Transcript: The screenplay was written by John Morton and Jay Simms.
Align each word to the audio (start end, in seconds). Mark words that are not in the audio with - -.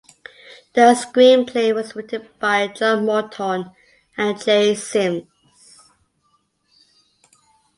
The 0.73 0.95
screenplay 0.95 1.75
was 1.75 1.95
written 1.95 2.27
by 2.39 2.69
John 2.69 3.05
Morton 3.05 3.65
and 4.17 4.43
Jay 4.43 4.73
Simms. 4.73 5.27